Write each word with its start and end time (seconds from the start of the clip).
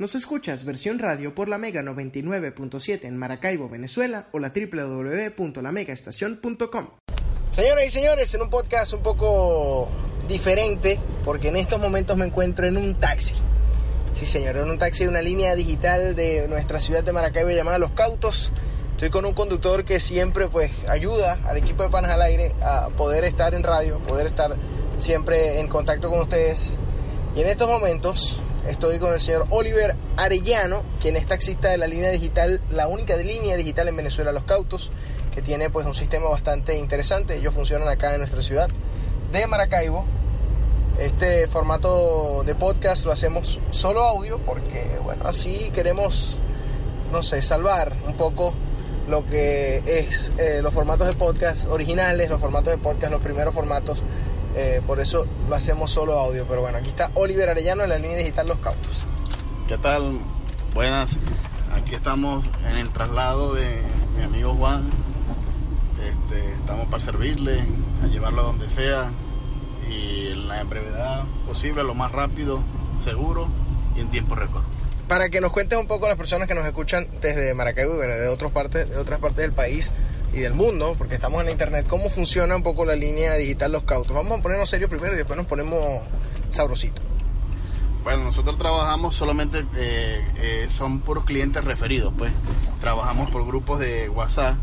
Nos 0.00 0.14
escuchas 0.14 0.64
versión 0.64 0.98
radio 0.98 1.34
por 1.34 1.46
la 1.46 1.58
Mega 1.58 1.82
99.7 1.82 3.04
en 3.04 3.18
Maracaibo, 3.18 3.68
Venezuela 3.68 4.28
o 4.32 4.38
la 4.38 4.48
www.lamegaestacion.com. 4.48 6.86
Señoras 7.50 7.84
y 7.84 7.90
señores, 7.90 8.32
en 8.32 8.40
un 8.40 8.48
podcast 8.48 8.94
un 8.94 9.02
poco 9.02 9.90
diferente 10.26 10.98
porque 11.22 11.48
en 11.48 11.56
estos 11.56 11.78
momentos 11.78 12.16
me 12.16 12.24
encuentro 12.24 12.66
en 12.66 12.78
un 12.78 12.94
taxi. 12.94 13.34
Sí, 14.14 14.24
señor, 14.24 14.56
en 14.56 14.70
un 14.70 14.78
taxi 14.78 15.04
de 15.04 15.10
una 15.10 15.20
línea 15.20 15.54
digital 15.54 16.16
de 16.16 16.48
nuestra 16.48 16.80
ciudad 16.80 17.04
de 17.04 17.12
Maracaibo 17.12 17.50
llamada 17.50 17.76
Los 17.76 17.90
Cautos. 17.90 18.54
Estoy 18.92 19.10
con 19.10 19.26
un 19.26 19.34
conductor 19.34 19.84
que 19.84 20.00
siempre 20.00 20.48
pues 20.48 20.70
ayuda 20.88 21.40
al 21.44 21.58
equipo 21.58 21.82
de 21.82 21.90
Panas 21.90 22.12
al 22.12 22.22
Aire 22.22 22.54
a 22.62 22.88
poder 22.88 23.24
estar 23.24 23.52
en 23.52 23.62
radio, 23.62 23.98
poder 23.98 24.28
estar 24.28 24.56
siempre 24.96 25.60
en 25.60 25.68
contacto 25.68 26.08
con 26.08 26.20
ustedes. 26.20 26.78
Y 27.36 27.42
en 27.42 27.48
estos 27.48 27.68
momentos 27.68 28.40
estoy 28.68 28.98
con 28.98 29.12
el 29.12 29.20
señor 29.20 29.46
Oliver 29.50 29.96
Arellano, 30.16 30.82
quien 31.00 31.16
es 31.16 31.26
taxista 31.26 31.68
de 31.68 31.78
la 31.78 31.86
línea 31.86 32.10
digital, 32.10 32.60
la 32.70 32.88
única 32.88 33.16
línea 33.16 33.56
digital 33.56 33.88
en 33.88 33.96
Venezuela, 33.96 34.32
Los 34.32 34.44
Cautos, 34.44 34.90
que 35.34 35.42
tiene 35.42 35.70
pues 35.70 35.86
un 35.86 35.94
sistema 35.94 36.28
bastante 36.28 36.76
interesante. 36.76 37.36
Ellos 37.36 37.54
funcionan 37.54 37.88
acá 37.88 38.12
en 38.12 38.18
nuestra 38.18 38.42
ciudad 38.42 38.68
de 39.32 39.46
Maracaibo. 39.46 40.04
Este 40.98 41.46
formato 41.48 42.42
de 42.44 42.54
podcast 42.54 43.06
lo 43.06 43.12
hacemos 43.12 43.60
solo 43.70 44.02
audio 44.04 44.38
porque, 44.38 44.98
bueno, 45.02 45.24
así 45.26 45.70
queremos, 45.72 46.38
no 47.10 47.22
sé, 47.22 47.40
salvar 47.42 47.96
un 48.06 48.16
poco 48.16 48.52
lo 49.08 49.26
que 49.26 49.82
es 49.86 50.30
eh, 50.38 50.60
los 50.62 50.74
formatos 50.74 51.06
de 51.06 51.14
podcast 51.14 51.66
originales, 51.66 52.28
los 52.28 52.40
formatos 52.40 52.72
de 52.72 52.78
podcast, 52.78 53.10
los 53.12 53.22
primeros 53.22 53.54
formatos. 53.54 54.02
Eh, 54.54 54.82
por 54.86 55.00
eso 55.00 55.26
lo 55.48 55.54
hacemos 55.54 55.90
solo 55.90 56.18
audio. 56.18 56.46
Pero 56.48 56.62
bueno, 56.62 56.78
aquí 56.78 56.88
está 56.88 57.10
Oliver 57.14 57.48
Arellano 57.48 57.84
en 57.84 57.90
la 57.90 57.98
línea 57.98 58.16
digital 58.16 58.48
Los 58.48 58.58
Cautos. 58.58 59.02
¿Qué 59.68 59.78
tal? 59.78 60.18
Buenas. 60.74 61.16
Aquí 61.72 61.94
estamos 61.94 62.44
en 62.68 62.76
el 62.76 62.90
traslado 62.90 63.54
de 63.54 63.82
mi 64.16 64.24
amigo 64.24 64.54
Juan. 64.54 64.90
Este, 66.02 66.52
estamos 66.54 66.86
para 66.88 67.02
servirle, 67.02 67.60
a 68.02 68.06
llevarlo 68.06 68.40
a 68.40 68.44
donde 68.44 68.70
sea 68.70 69.10
y 69.88 70.28
en 70.28 70.48
la 70.48 70.62
brevedad 70.64 71.24
posible, 71.46 71.82
lo 71.82 71.94
más 71.94 72.12
rápido, 72.12 72.62
seguro 72.98 73.48
y 73.96 74.00
en 74.00 74.10
tiempo 74.10 74.34
récord. 74.34 74.62
Para 75.08 75.28
que 75.28 75.40
nos 75.40 75.52
cuenten 75.52 75.78
un 75.78 75.86
poco 75.86 76.06
las 76.08 76.16
personas 76.16 76.46
que 76.46 76.54
nos 76.54 76.64
escuchan 76.64 77.08
desde 77.20 77.52
Maracaibo 77.54 77.94
y 77.94 77.96
bueno, 77.96 78.14
de 78.14 78.28
otras 78.28 78.52
partes, 78.52 78.88
de 78.88 78.96
otras 78.96 79.18
partes 79.18 79.38
del 79.38 79.52
país 79.52 79.92
y 80.32 80.40
del 80.40 80.54
mundo, 80.54 80.94
porque 80.96 81.14
estamos 81.14 81.42
en 81.42 81.50
internet, 81.50 81.86
cómo 81.88 82.08
funciona 82.08 82.54
un 82.56 82.62
poco 82.62 82.84
la 82.84 82.94
línea 82.94 83.34
digital 83.34 83.72
Los 83.72 83.82
Cautos. 83.84 84.14
Vamos 84.14 84.38
a 84.38 84.42
ponernos 84.42 84.70
serios 84.70 84.88
primero 84.88 85.14
y 85.14 85.16
después 85.16 85.36
nos 85.36 85.46
ponemos 85.46 86.02
sabrosito. 86.50 87.02
Bueno, 88.02 88.24
nosotros 88.24 88.56
trabajamos 88.56 89.14
solamente, 89.14 89.64
eh, 89.76 90.24
eh, 90.36 90.66
son 90.68 91.00
puros 91.00 91.24
clientes 91.24 91.62
referidos, 91.64 92.14
pues. 92.16 92.32
Trabajamos 92.80 93.30
por 93.30 93.46
grupos 93.46 93.78
de 93.78 94.08
WhatsApp, 94.08 94.56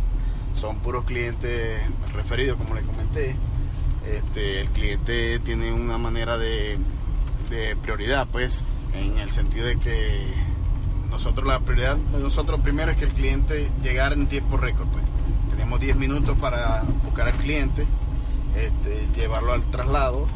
son 0.53 0.77
puros 0.77 1.05
clientes 1.05 1.81
referidos, 2.13 2.57
como 2.57 2.73
les 2.73 2.83
comenté. 2.83 3.35
Este, 4.11 4.61
el 4.61 4.69
cliente 4.69 5.39
tiene 5.39 5.71
una 5.71 5.97
manera 5.99 6.37
de, 6.37 6.79
de 7.49 7.75
prioridad, 7.75 8.27
pues, 8.31 8.63
en 8.93 9.19
el 9.19 9.29
sentido 9.31 9.67
de 9.67 9.77
que 9.77 10.33
nosotros 11.11 11.45
la 11.45 11.59
prioridad 11.59 11.95
de 11.95 12.19
nosotros 12.19 12.61
primero 12.61 12.91
es 12.91 12.97
que 12.97 13.05
el 13.05 13.11
cliente 13.11 13.69
llegara 13.83 14.15
en 14.15 14.27
tiempo 14.27 14.57
récord, 14.57 14.87
pues. 14.87 15.03
Tenemos 15.57 15.79
10 15.79 15.95
minutos 15.95 16.37
para 16.39 16.83
buscar 17.03 17.27
al 17.27 17.33
cliente, 17.33 17.87
este, 18.55 19.07
llevarlo 19.19 19.53
al 19.53 19.63
traslado, 19.71 20.27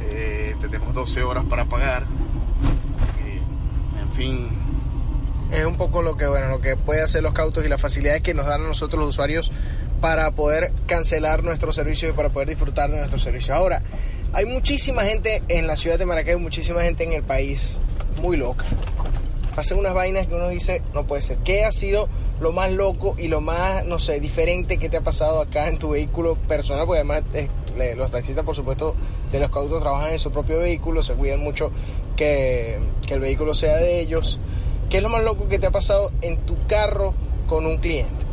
eh, 0.00 0.56
tenemos 0.62 0.94
12 0.94 1.22
horas 1.22 1.44
para 1.44 1.66
pagar, 1.66 2.04
eh, 3.22 3.40
en 4.00 4.12
fin, 4.12 4.48
Es 5.52 5.66
un 5.66 5.76
poco 5.76 6.00
lo 6.00 6.16
que, 6.16 6.26
bueno, 6.26 6.48
lo 6.48 6.60
que 6.60 6.76
puede 6.76 7.02
hacer 7.02 7.22
los 7.22 7.34
cautos 7.34 7.66
y 7.66 7.68
las 7.68 7.80
facilidades 7.80 8.22
que 8.22 8.32
nos 8.32 8.46
dan 8.46 8.62
a 8.62 8.68
nosotros 8.68 8.98
los 8.98 9.10
usuarios 9.10 9.52
para 10.00 10.30
poder 10.30 10.72
cancelar 10.86 11.44
nuestro 11.44 11.70
servicio 11.72 12.08
y 12.08 12.12
para 12.12 12.30
poder 12.30 12.48
disfrutar 12.48 12.90
de 12.90 12.96
nuestro 12.96 13.18
servicio. 13.18 13.54
Ahora, 13.54 13.82
hay 14.32 14.46
muchísima 14.46 15.02
gente 15.02 15.42
en 15.48 15.66
la 15.66 15.76
ciudad 15.76 15.98
de 15.98 16.06
Maracaibo, 16.06 16.40
muchísima 16.40 16.80
gente 16.80 17.04
en 17.04 17.12
el 17.12 17.24
país 17.24 17.78
muy 18.16 18.38
loca. 18.38 18.64
Hacen 19.56 19.78
unas 19.78 19.92
vainas 19.92 20.28
que 20.28 20.34
uno 20.34 20.48
dice, 20.48 20.82
no 20.94 21.06
puede 21.06 21.20
ser. 21.20 21.36
¿Qué 21.38 21.66
ha 21.66 21.72
sido 21.72 22.08
lo 22.40 22.52
más 22.52 22.72
loco 22.72 23.14
y 23.18 23.28
lo 23.28 23.40
más, 23.40 23.84
no 23.84 23.98
sé, 23.98 24.20
diferente 24.20 24.78
que 24.78 24.88
te 24.88 24.96
ha 24.96 25.02
pasado 25.02 25.40
acá 25.40 25.68
en 25.68 25.78
tu 25.78 25.90
vehículo 25.90 26.36
personal? 26.36 26.86
Porque 26.86 27.00
además 27.00 27.22
eh, 27.34 27.48
los 27.96 28.10
taxistas, 28.10 28.44
por 28.44 28.56
supuesto, 28.56 28.94
de 29.30 29.40
los 29.40 29.50
cautos 29.50 29.80
trabajan 29.80 30.12
en 30.12 30.18
su 30.18 30.30
propio 30.30 30.58
vehículo, 30.58 31.02
se 31.02 31.14
cuidan 31.14 31.40
mucho 31.40 31.70
que, 32.16 32.78
que 33.06 33.14
el 33.14 33.20
vehículo 33.20 33.54
sea 33.54 33.76
de 33.76 34.00
ellos. 34.00 34.38
¿Qué 34.88 34.96
es 34.96 35.02
lo 35.02 35.08
más 35.08 35.22
loco 35.22 35.48
que 35.48 35.58
te 35.58 35.66
ha 35.66 35.70
pasado 35.70 36.10
en 36.22 36.38
tu 36.46 36.56
carro 36.66 37.14
con 37.46 37.66
un 37.66 37.78
cliente? 37.78 38.30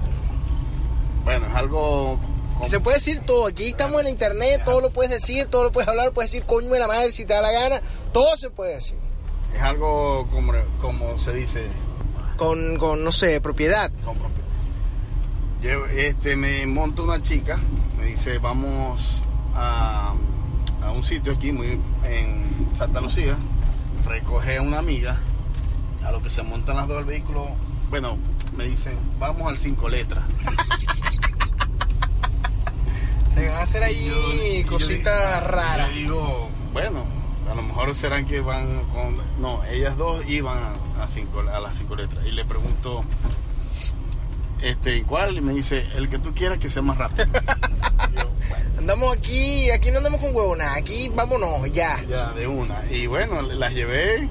bueno, 1.28 1.46
es 1.48 1.56
algo... 1.56 2.20
Se 2.68 2.80
puede 2.80 2.98
decir 2.98 3.20
todo, 3.20 3.48
aquí 3.48 3.68
estamos 3.68 4.00
en 4.00 4.08
internet, 4.08 4.62
todo 4.64 4.80
lo 4.80 4.92
puedes 4.92 5.12
decir, 5.12 5.48
todo 5.50 5.66
lo 5.66 5.72
puedes 5.74 5.90
hablar, 5.90 6.14
puedes 6.14 6.32
decir 6.32 6.46
coño 6.48 6.70
de 6.70 6.80
la 6.80 6.88
madre 6.88 7.12
si 7.12 7.26
te 7.26 7.34
da 7.34 7.42
la 7.42 7.52
gana, 7.52 7.82
todo 8.14 8.38
se 8.38 8.50
puede 8.50 8.76
decir. 8.76 8.98
Es 9.54 9.62
algo 9.62 10.26
como, 10.32 10.54
como 10.80 11.20
se 11.20 11.34
dice, 11.34 11.68
Con, 12.38 12.78
con 12.78 13.04
no 13.04 13.12
sé, 13.12 13.42
propiedad. 13.42 13.92
con 14.06 14.18
propiedad. 14.18 14.48
Yo, 15.62 15.86
este, 15.88 16.36
me 16.36 16.66
monta 16.68 17.02
una 17.02 17.22
chica, 17.22 17.60
me 17.98 18.06
dice, 18.06 18.38
vamos 18.38 19.24
a, 19.56 20.14
a 20.84 20.92
un 20.92 21.04
sitio 21.04 21.34
aquí 21.34 21.52
muy 21.52 21.80
en 22.04 22.70
Santa 22.74 23.02
Lucía, 23.02 23.36
recoge 24.06 24.58
a 24.58 24.62
una 24.62 24.78
amiga, 24.78 25.20
a 26.04 26.12
lo 26.12 26.22
que 26.22 26.30
se 26.30 26.44
montan 26.44 26.78
las 26.78 26.88
dos 26.88 27.00
al 27.00 27.06
vehículo, 27.06 27.50
bueno, 27.90 28.18
me 28.56 28.66
dicen, 28.66 28.98
vamos 29.20 29.48
al 29.48 29.58
cinco 29.58 29.90
letras. 29.90 30.24
Se 33.34 33.48
van 33.48 33.58
a 33.58 33.62
hacer 33.62 33.84
ahí 33.84 34.66
cositas 34.68 35.44
raras. 35.44 35.90
Yo 35.90 35.96
digo, 35.96 36.50
bueno, 36.74 37.06
a 37.50 37.56
lo 37.56 37.62
mejor 37.62 37.96
serán 37.96 38.26
que 38.26 38.40
van 38.42 38.84
con... 38.94 39.18
No, 39.40 39.64
ellas 39.66 39.98
dos 39.98 40.24
iban 40.28 40.58
a, 40.58 41.04
a 41.04 41.08
cinco, 41.08 41.42
a 41.42 41.60
las 41.60 41.78
cinco 41.78 41.96
letras. 41.96 42.26
Y 42.26 42.32
le 42.32 42.46
pregunto, 42.46 43.04
este, 44.62 45.04
¿cuál? 45.04 45.38
Y 45.38 45.42
me 45.42 45.54
dice, 45.54 45.86
el 45.96 46.10
que 46.10 46.20
tú 46.20 46.34
quieras 46.34 46.60
que 46.60 46.70
sea 46.70 46.82
más 46.82 46.98
rápido. 46.98 47.28
Y 47.28 48.16
yo, 48.20 48.30
bueno, 48.50 48.66
Andamos 48.80 49.18
aquí, 49.18 49.70
aquí 49.72 49.92
no 49.92 49.98
andamos 49.98 50.22
con 50.22 50.36
huevona, 50.36 50.76
aquí 50.76 51.10
vámonos, 51.10 51.72
ya. 51.72 52.04
ya, 52.08 52.32
de 52.32 52.48
una. 52.48 52.84
Y 52.90 53.08
bueno, 53.08 53.42
las 53.42 53.74
llevé 53.74 54.30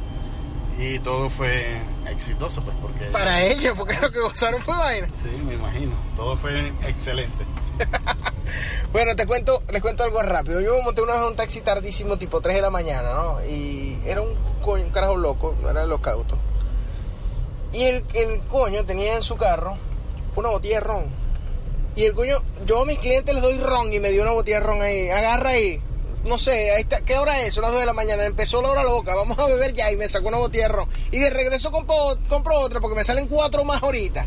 y 0.79 0.99
todo 1.01 1.31
fue 1.31 1.81
exitoso, 2.09 2.63
pues, 2.63 2.77
porque... 2.81 3.07
Para 3.07 3.43
ellos, 3.43 3.75
porque 3.77 3.99
lo 4.01 4.11
que 4.11 4.21
gozaron 4.21 4.61
fue 4.61 4.77
vaina. 4.77 5.09
Sí, 5.23 5.31
me 5.45 5.55
imagino. 5.55 5.97
Todo 6.15 6.37
fue 6.37 6.73
excelente. 6.87 7.45
Bueno, 8.93 9.15
te 9.17 9.27
cuento, 9.27 9.63
les 9.71 9.83
cuento 9.83 10.05
algo 10.05 10.23
rápido. 10.23 10.61
Yo 10.61 10.81
monté 10.83 11.03
una 11.03 11.15
vez 11.15 11.23
un 11.27 11.37
taxi 11.37 11.61
tardísimo, 11.61 12.19
tipo 12.19 12.41
3 12.41 12.57
de 12.57 12.63
la 12.63 12.71
mañana, 12.71 13.15
¿no? 13.15 13.45
Y 13.45 13.99
era 14.07 14.23
un, 14.23 14.35
coño, 14.63 14.85
un 14.85 14.91
carajo 14.91 15.17
loco, 15.17 15.55
era 15.69 15.85
cautos. 16.01 16.39
Y 17.73 17.85
el, 17.85 18.05
el 18.15 18.41
coño 18.47 18.85
tenía 18.85 19.17
en 19.17 19.23
su 19.23 19.37
carro 19.37 19.77
una 20.37 20.49
botella 20.51 20.77
de 20.77 20.81
ron. 20.81 21.05
Y 21.95 22.05
el 22.05 22.15
coño, 22.15 22.43
yo 22.65 22.83
a 22.83 22.85
mis 22.87 22.99
clientes 22.99 23.35
les 23.35 23.43
doy 23.43 23.59
ron 23.59 23.93
y 23.93 23.99
me 24.01 24.11
dio 24.11 24.23
una 24.23 24.33
botella 24.33 24.61
de 24.61 24.67
ron 24.67 24.83
ahí. 24.83 25.09
Agarra 25.09 25.51
ahí. 25.51 25.81
No 26.25 26.39
sé, 26.39 26.73
ahí 26.73 26.83
está. 26.83 27.01
¿qué 27.03 27.17
hora 27.17 27.43
es? 27.43 27.55
Son 27.55 27.63
las 27.63 27.73
2 27.73 27.81
de 27.81 27.87
la 27.87 27.93
mañana. 27.93 28.25
Empezó 28.25 28.61
la 28.61 28.71
hora 28.71 28.83
loca. 28.83 29.15
Vamos 29.15 29.39
a 29.39 29.47
beber 29.47 29.75
ya. 29.75 29.91
Y 29.91 29.97
me 29.97 30.09
sacó 30.09 30.29
una 30.29 30.39
botella 30.39 30.69
de 30.69 30.75
ron. 30.75 30.89
Y 31.11 31.19
de 31.19 31.31
regreso 31.31 31.71
compro, 31.71 32.19
compro 32.29 32.59
otra 32.61 32.81
porque 32.81 32.97
me 32.97 33.05
salen 33.05 33.29
cuatro 33.29 33.65
más 33.65 33.83
ahorita. 33.83 34.27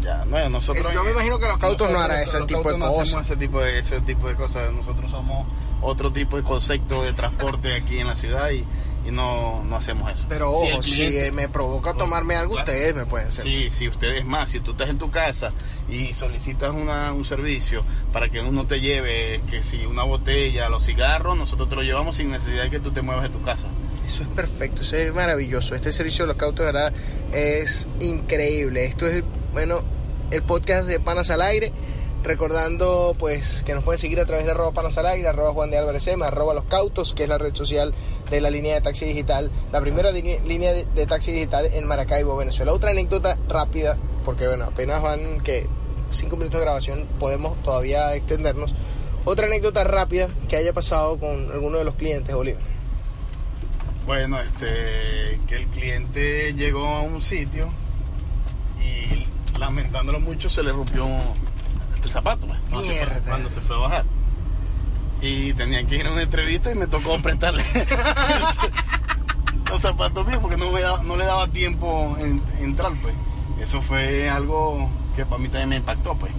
Ya, 0.00 0.24
no, 0.24 0.48
nosotros... 0.48 0.92
Yo 0.94 1.04
me 1.04 1.10
imagino 1.10 1.38
que 1.38 1.46
los 1.46 1.58
cautos 1.58 1.90
no 1.90 2.00
harán 2.00 2.22
ese 2.22 2.40
tipo 2.42 2.72
de 2.72 2.78
no 2.78 2.92
cosas. 2.92 3.26
ese 3.26 3.36
tipo 3.36 3.60
de 3.60 3.78
ese 3.78 4.00
tipo 4.00 4.28
de 4.28 4.34
cosas 4.34 4.72
nosotros 4.72 5.10
somos 5.10 5.46
otro 5.82 6.12
tipo 6.12 6.36
de 6.36 6.42
concepto 6.42 7.02
de 7.02 7.12
transporte 7.12 7.74
aquí 7.74 7.98
en 7.98 8.06
la 8.06 8.16
ciudad 8.16 8.50
y, 8.50 8.64
y 9.06 9.10
no, 9.10 9.64
no 9.64 9.76
hacemos 9.76 10.12
eso. 10.12 10.26
Pero 10.28 10.52
Si 10.60 10.72
ojo, 10.72 10.82
si, 10.82 10.90
cliente- 10.92 11.26
eh, 11.28 11.32
me 11.32 11.48
provoca 11.48 11.94
tomarme 11.94 12.34
algo, 12.36 12.54
Claro. 12.54 12.70
ustedes 12.70 12.94
me 12.94 13.06
pueden 13.06 13.28
hacer. 13.28 13.44
Sí, 13.44 13.68
sí, 13.70 13.88
ustedes 13.88 14.24
más, 14.24 14.50
si 14.50 14.60
tú 14.60 14.72
estás 14.72 14.88
en 14.90 14.98
tu 14.98 15.10
casa 15.10 15.52
y 15.88 16.12
solicitas 16.12 16.70
una, 16.74 17.12
un 17.12 17.24
servicio 17.24 17.82
para 18.12 18.28
que 18.28 18.40
uno 18.40 18.66
te 18.66 18.80
lleve, 18.80 19.40
que 19.50 19.62
si 19.62 19.86
una 19.86 20.02
botella, 20.02 20.68
los 20.68 20.84
cigarros, 20.84 21.36
nosotros 21.36 21.68
te 21.68 21.76
lo 21.76 21.82
llevamos 21.82 22.16
sin 22.18 22.30
necesidad 22.30 22.64
de 22.64 22.70
que 22.70 22.80
tú 22.80 22.90
te 22.92 23.02
muevas 23.02 23.24
de 23.24 23.30
tu 23.30 23.42
casa. 23.42 23.66
Eso 24.06 24.22
es 24.22 24.28
perfecto, 24.30 24.82
eso 24.82 24.96
es 24.96 25.14
maravilloso. 25.14 25.74
Este 25.74 25.92
servicio 25.92 26.24
de 26.24 26.28
los 26.28 26.36
cautos, 26.36 26.66
de 26.66 26.72
verdad, 26.72 26.92
es 27.32 27.86
increíble. 28.00 28.84
Esto 28.84 29.06
es, 29.06 29.22
bueno, 29.52 29.82
el 30.30 30.42
podcast 30.42 30.86
de 30.88 30.98
Panas 31.00 31.30
al 31.30 31.42
Aire. 31.42 31.72
Recordando, 32.22 33.16
pues, 33.18 33.62
que 33.64 33.74
nos 33.74 33.82
pueden 33.82 33.98
seguir 33.98 34.20
a 34.20 34.26
través 34.26 34.44
de 34.44 34.50
arroba 34.50 34.72
Panas 34.72 34.98
al 34.98 35.06
Aire, 35.06 35.26
arroba 35.26 35.52
Juan 35.52 35.70
de 35.70 35.78
Álvarez 35.78 36.06
M, 36.06 36.24
arroba 36.24 36.52
Los 36.52 36.64
Cautos, 36.64 37.14
que 37.14 37.22
es 37.22 37.28
la 37.28 37.38
red 37.38 37.54
social 37.54 37.94
de 38.30 38.40
la 38.42 38.50
línea 38.50 38.74
de 38.74 38.82
taxi 38.82 39.06
digital, 39.06 39.50
la 39.72 39.80
primera 39.80 40.12
línea 40.12 40.74
de, 40.74 40.84
de 40.84 41.06
taxi 41.06 41.32
digital 41.32 41.66
en 41.72 41.86
Maracaibo, 41.86 42.36
Venezuela. 42.36 42.72
Otra 42.72 42.90
anécdota 42.90 43.38
rápida, 43.48 43.96
porque, 44.24 44.46
bueno, 44.46 44.66
apenas 44.66 45.00
van, 45.00 45.40
que 45.40 45.66
cinco 46.10 46.36
minutos 46.36 46.60
de 46.60 46.64
grabación, 46.66 47.08
podemos 47.18 47.60
todavía 47.62 48.14
extendernos. 48.14 48.74
Otra 49.24 49.46
anécdota 49.46 49.84
rápida 49.84 50.28
que 50.48 50.56
haya 50.56 50.72
pasado 50.72 51.18
con 51.18 51.50
alguno 51.50 51.78
de 51.78 51.84
los 51.84 51.94
clientes, 51.94 52.34
Oliver. 52.34 52.60
Bueno, 54.06 54.40
este, 54.40 55.40
que 55.46 55.56
el 55.56 55.66
cliente 55.68 56.52
llegó 56.54 56.86
a 56.86 57.00
un 57.00 57.22
sitio 57.22 57.68
y 58.78 59.26
lamentándolo 59.58 60.20
mucho 60.20 60.48
se 60.48 60.62
le 60.62 60.72
rompió 60.72 61.06
el 62.02 62.10
zapato 62.10 62.46
pues, 62.46 62.58
cuando, 62.70 62.86
se 62.86 62.96
fue, 62.98 63.06
Mierda. 63.06 63.28
cuando 63.28 63.48
se 63.48 63.60
fue 63.60 63.76
a 63.76 63.78
bajar. 63.78 64.04
Y 65.22 65.52
tenía 65.54 65.84
que 65.84 65.96
ir 65.96 66.06
a 66.06 66.12
una 66.12 66.22
entrevista 66.22 66.72
y 66.72 66.74
me 66.74 66.86
tocó 66.86 67.18
prestarle 67.20 67.62
los 69.70 69.82
zapatos 69.82 70.26
míos 70.26 70.38
porque 70.40 70.56
no, 70.56 70.70
me 70.70 70.80
daba- 70.80 71.02
no 71.02 71.16
le 71.16 71.24
daba 71.26 71.46
tiempo 71.48 72.16
en, 72.18 72.42
entrar 72.60 72.92
pues. 73.02 73.14
Eso 73.60 73.82
fue 73.82 74.28
algo 74.30 74.88
que 75.14 75.26
para 75.26 75.38
mí 75.38 75.48
también 75.48 75.68
me 75.68 75.76
impactó 75.76 76.14
pues. 76.16 76.32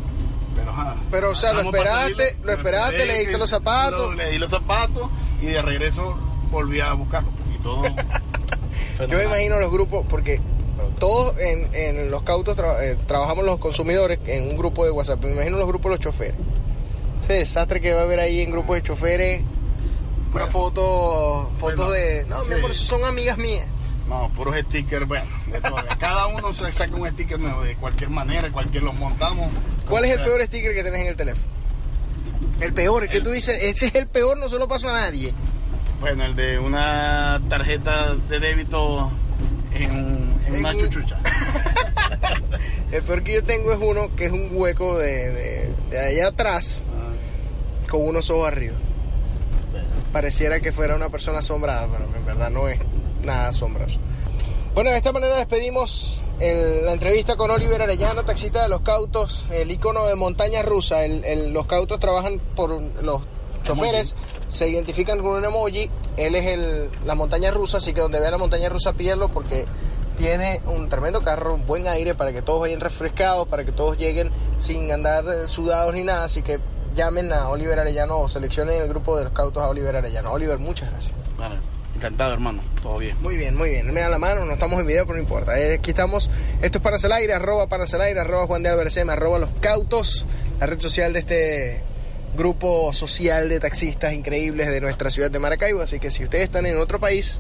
Pero, 0.56 0.72
ajá, 0.72 0.96
Pero, 1.10 1.32
o 1.32 1.36
sea, 1.36 1.54
lo 1.54 1.62
esperaste, 1.62 2.38
lo 2.44 2.52
esperaste, 2.52 2.96
esperé, 2.98 3.14
le 3.14 3.20
diste 3.20 3.38
los 3.38 3.50
zapatos. 3.50 4.00
lo- 4.10 4.14
le 4.16 4.32
di 4.32 4.38
los 4.38 4.50
zapatos 4.50 5.10
y 5.42 5.46
de 5.46 5.62
regreso 5.62 6.18
volví 6.50 6.82
a 6.82 6.92
buscarlo 6.94 7.30
pues, 7.32 7.56
y 7.56 7.64
todo. 7.64 7.84
Yo 9.08 9.18
me 9.18 9.24
imagino 9.24 9.60
los 9.60 9.72
grupos, 9.72 10.06
porque 10.10 10.42
todos 11.00 11.38
en, 11.40 11.74
en 11.74 12.12
los 12.12 12.24
cautos 12.24 12.56
tra- 12.58 12.82
eh, 12.82 12.98
trabajamos 13.08 13.44
los 13.46 13.58
consumidores 13.60 14.20
en 14.28 14.50
un 14.50 14.58
grupo 14.58 14.86
de 14.86 14.92
WhatsApp. 14.92 15.24
Me 15.24 15.32
imagino 15.32 15.58
los 15.58 15.68
grupos 15.68 15.90
de 15.92 15.96
los 15.98 16.00
choferes. 16.00 16.36
Ese 17.22 17.34
desastre 17.34 17.82
que 17.82 17.94
va 17.94 18.02
a 18.02 18.04
haber 18.04 18.20
ahí 18.20 18.42
en 18.42 18.52
grupos 18.52 18.76
de 18.76 18.82
choferes. 18.84 19.42
Una 19.42 20.30
Bueno. 20.46 20.48
foto, 20.48 21.52
fotos 21.58 21.88
Bueno, 21.88 21.92
de. 21.92 22.26
No, 22.26 22.44
sí. 22.44 22.54
amor, 22.54 22.72
eso 22.72 22.86
son 22.86 23.04
amigas 23.06 23.38
mías. 23.38 23.66
No, 24.08 24.30
puros 24.36 24.56
stickers, 24.68 25.08
bueno, 25.08 25.26
de 25.48 25.62
todo. 25.62 25.76
Cada 26.00 26.28
uno 26.28 26.52
se 26.54 26.72
saca 26.72 26.96
un 26.96 27.10
sticker 27.12 27.40
nuevo 27.40 27.64
de 27.64 27.76
cualquier 27.76 28.10
manera, 28.10 28.50
cualquier 28.52 28.84
los 28.84 28.94
montamos. 28.94 29.52
¿Cuál 29.90 30.06
es 30.06 30.12
el 30.12 30.18
sea. 30.18 30.26
peor 30.26 30.42
sticker 30.44 30.74
que 30.74 30.84
tenés 30.84 31.02
en 31.02 31.08
el 31.08 31.16
teléfono? 31.18 31.48
El 32.60 32.74
peor, 32.74 33.04
el 33.04 33.10
que 33.10 33.22
tú 33.22 33.32
dices, 33.32 33.58
ese 33.64 33.88
es 33.88 33.96
el 33.96 34.08
peor, 34.08 34.38
no 34.38 34.48
se 34.50 34.58
lo 34.58 34.68
paso 34.68 34.90
a 34.90 34.94
nadie. 34.94 35.34
Bueno, 36.00 36.26
el 36.26 36.36
de 36.36 36.60
una 36.60 37.42
tarjeta 37.50 38.16
de 38.16 38.40
débito 38.40 39.12
en, 39.74 40.41
chuchucha. 40.90 41.20
El 42.92 43.04
peor 43.04 43.24
que 43.24 43.34
yo 43.34 43.44
tengo 43.44 43.72
es 43.72 43.80
uno 43.82 44.14
que 44.16 44.26
es 44.26 44.32
un 44.32 44.50
hueco 44.54 44.98
de, 44.98 45.32
de, 45.32 45.74
de 45.90 46.00
allá 46.00 46.28
atrás 46.28 46.86
con 47.90 48.02
unos 48.06 48.30
ojos 48.30 48.48
arriba. 48.48 48.76
Pareciera 50.12 50.60
que 50.60 50.72
fuera 50.74 50.96
una 50.96 51.10
persona 51.10 51.40
asombrada, 51.40 51.88
pero 51.92 52.06
en 52.16 52.26
verdad 52.26 52.50
no 52.50 52.68
es 52.68 52.80
nada 53.24 53.48
asombroso. 53.48 54.00
Bueno, 54.74 54.90
de 54.92 54.98
esta 54.98 55.12
manera 55.14 55.38
despedimos 55.38 56.22
el- 56.40 56.86
la 56.86 56.92
entrevista 56.94 57.36
con 57.38 57.50
Oliver 57.52 57.82
Arellano, 57.82 58.24
taxista 58.26 58.64
de 58.64 58.70
los 58.70 58.82
cautos, 58.82 59.46
el 59.52 59.72
icono 59.72 60.06
de 60.08 60.16
montaña 60.16 60.62
rusa. 60.62 61.06
El- 61.06 61.24
el- 61.24 61.54
los 61.54 61.66
cautos 61.68 62.00
trabajan 62.00 62.40
por 62.56 62.72
los 63.02 63.22
choferes, 63.64 64.16
se 64.50 64.68
identifican 64.70 65.20
con 65.20 65.28
un 65.38 65.46
emoji. 65.46 65.90
Él 66.18 66.36
es 66.36 66.46
el, 66.46 66.90
la 67.06 67.16
montaña 67.16 67.52
rusa, 67.52 67.78
así 67.78 67.94
que 67.94 68.02
donde 68.02 68.20
vea 68.20 68.32
la 68.32 68.38
montaña 68.38 68.68
rusa 68.68 68.92
pídelo 68.94 69.30
porque 69.30 69.66
tiene 70.16 70.62
un 70.66 70.90
tremendo 70.90 71.22
carro, 71.22 71.54
un 71.54 71.66
buen 71.66 71.88
aire 71.88 72.16
para 72.16 72.32
que 72.34 72.42
todos 72.42 72.62
vayan 72.62 72.80
refrescados, 72.80 73.48
para 73.48 73.64
que 73.64 73.72
todos 73.72 73.98
lleguen 73.98 74.32
sin 74.58 74.92
andar 74.92 75.24
eh, 75.26 75.48
sudados 75.48 75.94
ni 75.94 76.04
nada. 76.04 76.26
Así 76.26 76.42
que 76.42 76.60
llamen 76.96 77.32
a 77.34 77.50
Oliver 77.50 77.80
Arellano 77.80 78.20
o 78.20 78.28
seleccionen 78.28 78.82
el 78.82 78.88
grupo 78.88 79.18
de 79.18 79.26
los 79.26 79.34
cautos 79.34 79.64
a 79.64 79.70
Oliver 79.70 79.96
Arellano. 79.96 80.32
Oliver, 80.32 80.60
muchas 80.60 80.90
gracias. 80.92 81.14
Vale, 81.38 81.56
encantado, 81.96 82.34
hermano. 82.34 82.62
Todo 82.82 82.98
bien. 82.98 83.18
Muy 83.22 83.38
bien, 83.38 83.56
muy 83.56 83.70
bien. 83.70 83.88
Él 83.88 83.94
me 83.94 84.02
da 84.02 84.10
la 84.10 84.20
mano, 84.20 84.46
no 84.46 84.54
estamos 84.54 84.80
en 84.80 84.88
video, 84.88 85.06
pero 85.06 85.16
no 85.18 85.22
importa. 85.22 85.58
Eh, 85.60 85.76
Aquí 85.76 85.92
estamos. 85.92 86.30
Esto 86.62 86.78
es 86.78 86.84
Panas 86.84 87.04
al 87.06 87.14
Aire, 87.14 87.34
arroba 87.34 87.68
Panas 87.68 87.94
al 87.94 88.02
Aire, 88.02 88.20
arroba 88.20 88.48
Juan 88.48 88.64
de 88.64 88.70
Álvarez 88.70 88.98
arroba 88.98 89.40
Los 89.40 89.50
Cautos, 89.60 90.26
la 90.60 90.68
red 90.68 90.80
social 90.80 91.14
de 91.14 91.20
este 91.20 91.82
grupo 92.36 92.94
social 92.94 93.50
de 93.50 93.60
taxistas 93.60 94.14
increíbles 94.14 94.68
de 94.68 94.80
nuestra 94.80 95.10
ciudad 95.10 95.32
de 95.32 95.40
Maracaibo. 95.40 95.82
Así 95.82 96.00
que 96.00 96.12
si 96.12 96.24
ustedes 96.24 96.46
están 96.46 96.66
en 96.66 96.78
otro 96.78 97.00
país, 97.00 97.40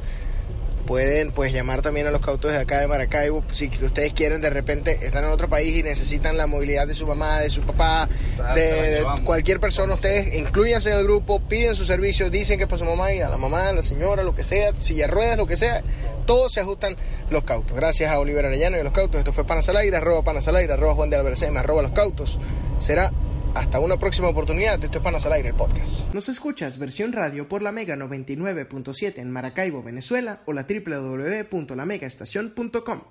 pueden 0.81 1.31
pues 1.31 1.53
llamar 1.53 1.81
también 1.81 2.07
a 2.07 2.11
los 2.11 2.21
cautos 2.21 2.51
de 2.51 2.57
acá 2.57 2.79
de 2.79 2.87
Maracaibo. 2.87 3.43
Si 3.51 3.71
ustedes 3.83 4.13
quieren 4.13 4.41
de 4.41 4.49
repente 4.49 4.99
están 5.01 5.23
en 5.23 5.31
otro 5.31 5.49
país 5.49 5.75
y 5.75 5.83
necesitan 5.83 6.37
la 6.37 6.47
movilidad 6.47 6.87
de 6.87 6.95
su 6.95 7.07
mamá, 7.07 7.39
de 7.39 7.49
su 7.49 7.61
papá, 7.61 8.09
de, 8.55 9.05
cualquier 9.23 9.59
persona, 9.59 9.93
ustedes 9.93 10.35
incluyanse 10.35 10.91
en 10.91 10.99
el 10.99 11.03
grupo, 11.03 11.39
piden 11.39 11.75
su 11.75 11.85
servicio, 11.85 12.29
dicen 12.29 12.57
que 12.57 12.63
es 12.63 12.69
para 12.69 12.79
su 12.79 12.85
mamá 12.85 13.13
y 13.13 13.21
a 13.21 13.29
la 13.29 13.37
mamá, 13.37 13.69
a 13.69 13.73
la 13.73 13.83
señora, 13.83 14.23
lo 14.23 14.35
que 14.35 14.43
sea, 14.43 14.73
silla 14.79 15.07
de 15.07 15.11
ruedas, 15.11 15.37
lo 15.37 15.47
que 15.47 15.57
sea, 15.57 15.81
todos 16.25 16.53
se 16.53 16.59
ajustan 16.59 16.97
los 17.29 17.43
cautos. 17.43 17.75
Gracias 17.75 18.11
a 18.11 18.19
Oliver 18.19 18.45
Arellano 18.45 18.77
y 18.77 18.79
a 18.79 18.83
los 18.83 18.93
cautos. 18.93 19.19
Esto 19.19 19.33
fue 19.33 19.45
Panas 19.45 19.67
al 19.69 19.77
Aire, 19.77 19.97
arroba 19.97 20.23
Panas 20.23 20.47
al 20.47 20.55
Aire, 20.55 20.73
arroba 20.73 20.95
Juan 20.95 21.09
de 21.09 21.17
M, 21.17 21.59
arroba 21.59 21.81
los 21.81 21.91
cautos. 21.91 22.39
Será 22.79 23.11
hasta 23.55 23.79
una 23.79 23.97
próxima 23.97 24.27
oportunidad. 24.29 24.83
Esto 24.83 24.97
es 24.97 25.03
Panas 25.03 25.25
al 25.25 25.33
Aire, 25.33 25.49
el 25.49 25.55
podcast. 25.55 26.11
Nos 26.13 26.29
escuchas 26.29 26.77
versión 26.77 27.11
radio 27.13 27.47
por 27.47 27.61
la 27.61 27.71
Mega 27.71 27.95
99.7 27.95 29.17
en 29.17 29.31
Maracaibo, 29.31 29.81
Venezuela 29.83 30.41
o 30.45 30.53
la 30.53 30.65
www.lamegaestacion.com. 30.67 33.01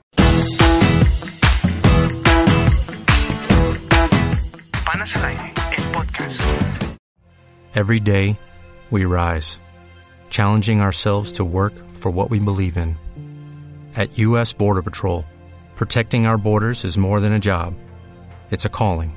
Panas 4.85 5.15
al 5.17 5.25
aire, 5.25 5.53
el 5.77 5.85
podcast. 5.93 6.41
Every 7.75 8.01
day, 8.01 8.37
we 8.91 9.05
rise, 9.05 9.61
challenging 10.29 10.81
ourselves 10.81 11.33
to 11.33 11.45
work 11.45 11.75
for 11.89 12.11
what 12.11 12.31
we 12.31 12.41
believe 12.41 12.77
in. 12.77 12.97
At 13.95 14.19
U.S. 14.19 14.53
Border 14.53 14.83
Patrol, 14.83 15.25
protecting 15.77 16.27
our 16.27 16.37
borders 16.37 16.85
is 16.85 16.99
more 16.99 17.21
than 17.21 17.33
a 17.33 17.39
job, 17.39 17.75
it's 18.51 18.65
a 18.65 18.69
calling. 18.69 19.17